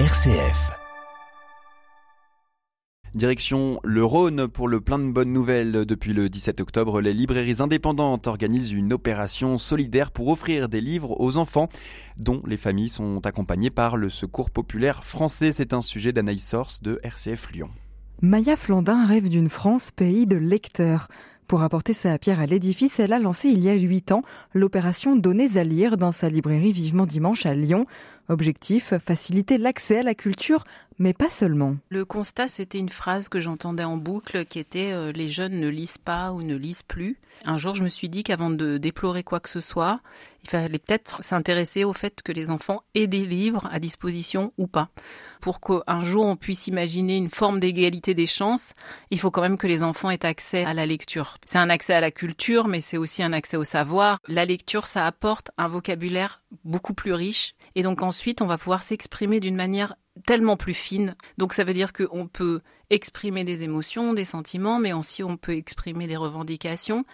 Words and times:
RCF. 0.00 0.72
Direction 3.14 3.78
le 3.84 4.04
Rhône 4.04 4.48
pour 4.48 4.66
le 4.66 4.80
plein 4.80 4.98
de 4.98 5.12
bonnes 5.12 5.32
nouvelles. 5.32 5.84
Depuis 5.84 6.12
le 6.12 6.28
17 6.28 6.60
octobre, 6.60 7.00
les 7.00 7.14
librairies 7.14 7.62
indépendantes 7.62 8.26
organisent 8.26 8.72
une 8.72 8.92
opération 8.92 9.56
solidaire 9.56 10.10
pour 10.10 10.26
offrir 10.30 10.68
des 10.68 10.80
livres 10.80 11.20
aux 11.20 11.36
enfants 11.36 11.68
dont 12.16 12.42
les 12.44 12.56
familles 12.56 12.88
sont 12.88 13.24
accompagnées 13.24 13.70
par 13.70 13.96
le 13.96 14.10
Secours 14.10 14.50
populaire 14.50 15.04
français. 15.04 15.52
C'est 15.52 15.72
un 15.72 15.80
sujet 15.80 16.12
d'Anaïs 16.12 16.44
Source 16.44 16.82
de 16.82 16.98
RCF 17.04 17.52
Lyon. 17.52 17.70
Maya 18.20 18.56
Flandin 18.56 19.06
rêve 19.06 19.28
d'une 19.28 19.48
France 19.48 19.92
pays 19.92 20.26
de 20.26 20.36
lecteurs. 20.36 21.06
Pour 21.46 21.62
apporter 21.62 21.92
sa 21.92 22.18
pierre 22.18 22.40
à 22.40 22.46
l'édifice, 22.46 22.98
elle 22.98 23.12
a 23.12 23.18
lancé 23.18 23.48
il 23.48 23.62
y 23.62 23.68
a 23.68 23.74
huit 23.74 24.12
ans 24.12 24.22
l'opération 24.54 25.14
Donnez 25.14 25.58
à 25.58 25.64
lire 25.64 25.98
dans 25.98 26.10
sa 26.10 26.30
librairie 26.30 26.72
Vivement 26.72 27.04
Dimanche 27.04 27.44
à 27.44 27.54
Lyon. 27.54 27.86
Objectif, 28.28 28.94
faciliter 28.98 29.58
l'accès 29.58 29.98
à 29.98 30.02
la 30.02 30.14
culture, 30.14 30.64
mais 30.98 31.12
pas 31.12 31.28
seulement. 31.28 31.76
Le 31.90 32.04
constat, 32.04 32.48
c'était 32.48 32.78
une 32.78 32.88
phrase 32.88 33.28
que 33.28 33.40
j'entendais 33.40 33.84
en 33.84 33.96
boucle 33.96 34.44
qui 34.46 34.58
était 34.58 34.92
euh, 34.92 35.12
les 35.12 35.28
jeunes 35.28 35.60
ne 35.60 35.68
lisent 35.68 35.98
pas 35.98 36.32
ou 36.32 36.42
ne 36.42 36.54
lisent 36.54 36.82
plus. 36.82 37.18
Un 37.44 37.58
jour, 37.58 37.74
je 37.74 37.82
me 37.82 37.88
suis 37.88 38.08
dit 38.08 38.22
qu'avant 38.22 38.50
de 38.50 38.78
déplorer 38.78 39.24
quoi 39.24 39.40
que 39.40 39.48
ce 39.48 39.60
soit, 39.60 40.00
il 40.44 40.50
fallait 40.50 40.78
peut-être 40.78 41.24
s'intéresser 41.24 41.84
au 41.84 41.92
fait 41.92 42.22
que 42.22 42.32
les 42.32 42.48
enfants 42.48 42.82
aient 42.94 43.08
des 43.08 43.26
livres 43.26 43.68
à 43.72 43.80
disposition 43.80 44.52
ou 44.56 44.66
pas. 44.66 44.88
Pour 45.40 45.60
qu'un 45.60 46.00
jour 46.00 46.24
on 46.24 46.36
puisse 46.36 46.68
imaginer 46.68 47.16
une 47.16 47.28
forme 47.28 47.60
d'égalité 47.60 48.14
des 48.14 48.26
chances, 48.26 48.72
il 49.10 49.18
faut 49.18 49.30
quand 49.30 49.42
même 49.42 49.58
que 49.58 49.66
les 49.66 49.82
enfants 49.82 50.10
aient 50.10 50.24
accès 50.24 50.64
à 50.64 50.74
la 50.74 50.86
lecture. 50.86 51.38
C'est 51.44 51.58
un 51.58 51.70
accès 51.70 51.94
à 51.94 52.00
la 52.00 52.10
culture, 52.10 52.68
mais 52.68 52.80
c'est 52.80 52.96
aussi 52.96 53.22
un 53.22 53.32
accès 53.32 53.56
au 53.56 53.64
savoir. 53.64 54.18
La 54.28 54.44
lecture, 54.44 54.86
ça 54.86 55.06
apporte 55.06 55.50
un 55.58 55.68
vocabulaire 55.68 56.40
beaucoup 56.64 56.94
plus 56.94 57.12
riche. 57.12 57.54
Et 57.74 57.82
donc 57.82 58.02
ensuite, 58.14 58.42
on 58.42 58.46
va 58.46 58.58
pouvoir 58.58 58.84
s'exprimer 58.84 59.40
d'une 59.40 59.56
manière 59.56 59.96
tellement 60.24 60.56
plus 60.56 60.72
fine. 60.72 61.16
Donc 61.36 61.52
ça 61.52 61.64
veut 61.64 61.72
dire 61.72 61.92
qu'on 61.92 62.28
peut 62.28 62.60
exprimer 62.88 63.42
des 63.42 63.64
émotions, 63.64 64.14
des 64.14 64.24
sentiments, 64.24 64.78
mais 64.78 64.92
aussi 64.92 65.24
on 65.24 65.36
peut 65.36 65.56
exprimer 65.56 66.06
des 66.06 66.16
revendications. 66.16 67.04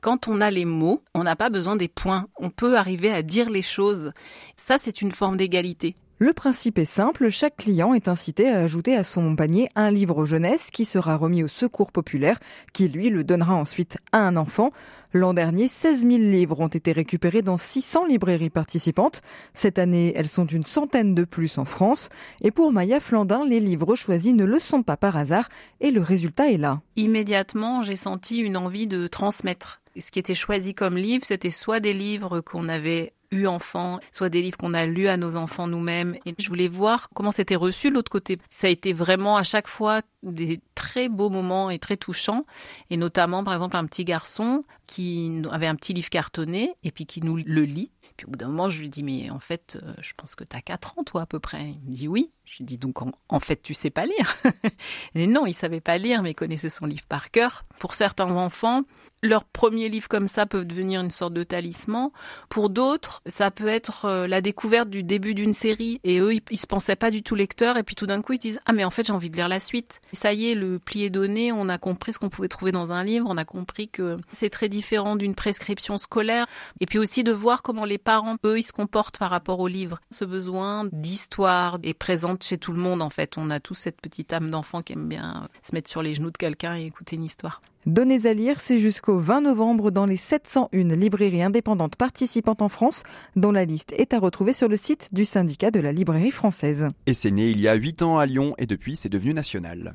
Quand 0.00 0.26
on 0.26 0.40
a 0.40 0.50
les 0.50 0.64
mots, 0.64 1.04
on 1.14 1.22
n'a 1.22 1.36
pas 1.36 1.48
besoin 1.48 1.76
des 1.76 1.86
points. 1.86 2.26
On 2.38 2.50
peut 2.50 2.76
arriver 2.76 3.12
à 3.12 3.22
dire 3.22 3.50
les 3.50 3.62
choses. 3.62 4.10
Ça, 4.56 4.78
c'est 4.80 5.00
une 5.00 5.12
forme 5.12 5.36
d'égalité. 5.36 5.94
Le 6.20 6.32
principe 6.32 6.78
est 6.78 6.84
simple, 6.84 7.28
chaque 7.28 7.58
client 7.58 7.94
est 7.94 8.08
incité 8.08 8.48
à 8.48 8.58
ajouter 8.58 8.96
à 8.96 9.04
son 9.04 9.36
panier 9.36 9.68
un 9.76 9.92
livre 9.92 10.26
jeunesse 10.26 10.70
qui 10.72 10.84
sera 10.84 11.16
remis 11.16 11.44
au 11.44 11.46
secours 11.46 11.92
populaire, 11.92 12.40
qui 12.72 12.88
lui 12.88 13.08
le 13.08 13.22
donnera 13.22 13.54
ensuite 13.54 13.98
à 14.10 14.18
un 14.18 14.36
enfant. 14.36 14.72
L'an 15.12 15.32
dernier, 15.32 15.68
16 15.68 16.00
000 16.00 16.18
livres 16.18 16.58
ont 16.58 16.66
été 16.66 16.90
récupérés 16.90 17.42
dans 17.42 17.56
600 17.56 18.06
librairies 18.06 18.50
participantes. 18.50 19.22
Cette 19.54 19.78
année, 19.78 20.12
elles 20.16 20.28
sont 20.28 20.46
une 20.46 20.64
centaine 20.64 21.14
de 21.14 21.22
plus 21.22 21.56
en 21.56 21.64
France. 21.64 22.08
Et 22.40 22.50
pour 22.50 22.72
Maya 22.72 22.98
Flandin, 22.98 23.44
les 23.46 23.60
livres 23.60 23.94
choisis 23.94 24.34
ne 24.34 24.44
le 24.44 24.58
sont 24.58 24.82
pas 24.82 24.96
par 24.96 25.16
hasard 25.16 25.48
et 25.80 25.92
le 25.92 26.00
résultat 26.00 26.50
est 26.50 26.58
là. 26.58 26.80
Immédiatement, 26.96 27.84
j'ai 27.84 27.94
senti 27.94 28.38
une 28.38 28.56
envie 28.56 28.88
de 28.88 29.06
transmettre. 29.06 29.82
Ce 29.96 30.10
qui 30.10 30.18
était 30.18 30.34
choisi 30.34 30.74
comme 30.74 30.96
livre, 30.96 31.24
c'était 31.24 31.50
soit 31.50 31.78
des 31.78 31.92
livres 31.92 32.40
qu'on 32.40 32.68
avait 32.68 33.12
eu 33.30 33.46
enfant, 33.46 34.00
soit 34.12 34.28
des 34.28 34.42
livres 34.42 34.56
qu'on 34.56 34.74
a 34.74 34.86
lus 34.86 35.08
à 35.08 35.16
nos 35.16 35.36
enfants 35.36 35.66
nous-mêmes. 35.66 36.16
Et 36.26 36.34
je 36.38 36.48
voulais 36.48 36.68
voir 36.68 37.08
comment 37.14 37.30
c'était 37.30 37.56
reçu 37.56 37.90
de 37.90 37.94
l'autre 37.94 38.10
côté. 38.10 38.38
Ça 38.48 38.66
a 38.66 38.70
été 38.70 38.92
vraiment 38.92 39.36
à 39.36 39.42
chaque 39.42 39.68
fois 39.68 40.02
des 40.22 40.60
très 40.74 41.08
beaux 41.08 41.30
moments 41.30 41.70
et 41.70 41.78
très 41.78 41.96
touchants. 41.96 42.44
Et 42.90 42.96
notamment, 42.96 43.44
par 43.44 43.54
exemple, 43.54 43.76
un 43.76 43.86
petit 43.86 44.04
garçon 44.04 44.64
qui 44.88 45.42
avait 45.52 45.66
un 45.66 45.76
petit 45.76 45.92
livre 45.92 46.08
cartonné 46.08 46.74
et 46.82 46.90
puis 46.90 47.06
qui 47.06 47.20
nous 47.20 47.36
le 47.36 47.62
lit. 47.62 47.92
Puis 48.16 48.26
au 48.26 48.30
bout 48.30 48.36
d'un 48.38 48.48
moment, 48.48 48.68
je 48.68 48.80
lui 48.80 48.88
dis, 48.88 49.04
mais 49.04 49.30
en 49.30 49.38
fait, 49.38 49.78
euh, 49.80 49.92
je 50.00 50.12
pense 50.16 50.34
que 50.34 50.42
tu 50.42 50.56
as 50.56 50.62
4 50.62 50.98
ans, 50.98 51.02
toi, 51.04 51.22
à 51.22 51.26
peu 51.26 51.38
près. 51.38 51.76
Il 51.84 51.90
me 51.90 51.94
dit 51.94 52.08
oui. 52.08 52.32
Je 52.44 52.58
lui 52.58 52.64
dis, 52.64 52.78
donc 52.78 52.98
en, 53.02 53.40
fait, 53.40 53.62
tu 53.62 53.74
sais 53.74 53.90
pas 53.90 54.06
lire. 54.06 54.36
et 55.14 55.26
non, 55.26 55.46
il 55.46 55.52
savait 55.52 55.82
pas 55.82 55.98
lire, 55.98 56.22
mais 56.22 56.30
il 56.30 56.34
connaissait 56.34 56.70
son 56.70 56.86
livre 56.86 57.04
par 57.06 57.30
cœur. 57.30 57.66
Pour 57.78 57.92
certains 57.92 58.30
enfants, 58.30 58.84
leur 59.22 59.44
premier 59.44 59.88
livre 59.88 60.08
comme 60.08 60.28
ça 60.28 60.46
peut 60.46 60.64
devenir 60.64 61.00
une 61.00 61.10
sorte 61.10 61.34
de 61.34 61.42
talisman. 61.42 62.10
Pour 62.48 62.70
d'autres, 62.70 63.22
ça 63.26 63.50
peut 63.50 63.68
être 63.68 64.04
euh, 64.04 64.26
la 64.26 64.40
découverte 64.40 64.88
du 64.88 65.02
début 65.02 65.34
d'une 65.34 65.52
série 65.52 66.00
et 66.04 66.20
eux, 66.20 66.34
ils, 66.50 66.58
se 66.58 66.66
pensaient 66.66 66.96
pas 66.96 67.10
du 67.10 67.22
tout 67.22 67.34
lecteurs 67.34 67.76
et 67.76 67.82
puis 67.82 67.94
tout 67.94 68.06
d'un 68.06 68.22
coup, 68.22 68.34
ils 68.34 68.38
disent 68.38 68.60
ah 68.66 68.72
mais 68.72 68.84
en 68.84 68.90
fait 68.90 69.06
j'ai 69.06 69.12
envie 69.12 69.30
de 69.30 69.36
lire 69.36 69.48
la 69.48 69.60
suite. 69.60 70.00
ça 70.12 70.32
y 70.32 70.50
est, 70.50 70.54
le 70.54 70.78
pli 70.78 71.04
est 71.04 71.10
donné, 71.10 71.52
on 71.52 71.68
a 71.68 71.78
compris 71.78 72.12
ce 72.12 72.18
qu'on 72.18 72.28
pouvait 72.28 72.48
trouver 72.48 72.72
dans 72.72 72.92
un 72.92 73.02
livre, 73.02 73.26
on 73.28 73.36
a 73.36 73.44
compris 73.44 73.88
que 73.88 74.16
c'est 74.32 74.50
très 74.50 74.68
différent 74.78 75.16
d'une 75.16 75.34
prescription 75.34 75.98
scolaire 75.98 76.46
et 76.78 76.86
puis 76.86 77.00
aussi 77.00 77.24
de 77.24 77.32
voir 77.32 77.62
comment 77.62 77.84
les 77.84 77.98
parents 77.98 78.36
eux 78.46 78.60
ils 78.60 78.62
se 78.62 78.70
comportent 78.72 79.18
par 79.18 79.30
rapport 79.30 79.58
au 79.58 79.66
livre. 79.66 79.98
Ce 80.10 80.24
besoin 80.24 80.88
d'histoire 80.92 81.80
est 81.82 81.94
présent 81.94 82.36
chez 82.40 82.58
tout 82.58 82.72
le 82.72 82.78
monde 82.78 83.02
en 83.02 83.10
fait. 83.10 83.36
On 83.36 83.50
a 83.50 83.58
tous 83.58 83.74
cette 83.74 84.00
petite 84.00 84.32
âme 84.32 84.50
d'enfant 84.50 84.82
qui 84.82 84.92
aime 84.92 85.08
bien 85.08 85.48
se 85.62 85.74
mettre 85.74 85.90
sur 85.90 86.00
les 86.00 86.14
genoux 86.14 86.30
de 86.30 86.36
quelqu'un 86.36 86.76
et 86.76 86.84
écouter 86.84 87.16
une 87.16 87.24
histoire. 87.24 87.60
Donnez 87.86 88.26
à 88.26 88.34
lire, 88.34 88.60
c'est 88.60 88.78
jusqu'au 88.78 89.18
20 89.18 89.40
novembre 89.40 89.90
dans 89.90 90.06
les 90.06 90.16
701 90.16 90.94
librairies 90.94 91.42
indépendantes 91.42 91.96
participantes 91.96 92.62
en 92.62 92.68
France, 92.68 93.02
dont 93.34 93.50
la 93.50 93.64
liste 93.64 93.92
est 93.92 94.12
à 94.12 94.20
retrouver 94.20 94.52
sur 94.52 94.68
le 94.68 94.76
site 94.76 95.08
du 95.12 95.24
syndicat 95.24 95.72
de 95.72 95.80
la 95.80 95.90
librairie 95.90 96.30
française. 96.30 96.86
Et 97.06 97.14
c'est 97.14 97.32
né 97.32 97.48
il 97.48 97.60
y 97.60 97.66
a 97.66 97.74
8 97.74 98.02
ans 98.02 98.18
à 98.18 98.26
Lyon 98.26 98.54
et 98.58 98.66
depuis 98.66 98.94
c'est 98.94 99.08
devenu 99.08 99.34
national. 99.34 99.94